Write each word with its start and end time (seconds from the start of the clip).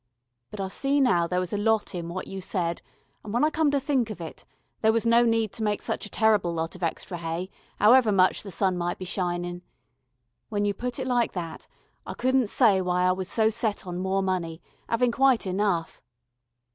But 0.49 0.59
I 0.59 0.67
see 0.67 0.99
now 0.99 1.27
there 1.27 1.39
was 1.39 1.53
a 1.53 1.59
lot 1.59 1.93
in 1.93 2.09
what 2.09 2.25
you 2.25 2.41
said, 2.41 2.81
and 3.23 3.31
when 3.31 3.45
I 3.45 3.51
come 3.51 3.69
to 3.69 3.79
think 3.79 4.09
of 4.09 4.19
it, 4.19 4.45
there 4.79 4.91
was 4.91 5.05
no 5.05 5.25
need 5.25 5.51
to 5.51 5.61
make 5.61 5.79
such 5.83 6.07
a 6.07 6.09
terrible 6.09 6.51
lot 6.51 6.73
of 6.75 6.81
extra 6.81 7.17
hay, 7.19 7.51
'owever 7.79 8.11
much 8.11 8.41
the 8.41 8.49
sun 8.49 8.79
might 8.79 8.97
be 8.97 9.05
shinin'. 9.05 9.61
When 10.49 10.65
you 10.65 10.73
put 10.73 10.97
it 10.97 11.05
like 11.05 11.33
that, 11.33 11.67
I 12.03 12.15
couldn't 12.15 12.47
say 12.49 12.81
why 12.81 13.03
I 13.03 13.11
was 13.11 13.29
so 13.29 13.51
set 13.51 13.85
on 13.85 13.99
more 13.99 14.23
money, 14.23 14.59
'aving 14.89 15.11
quite 15.11 15.45
enough. 15.45 16.01